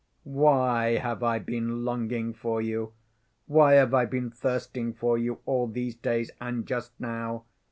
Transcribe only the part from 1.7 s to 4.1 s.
longing for you? Why have I